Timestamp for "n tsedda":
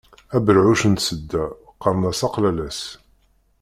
0.87-1.45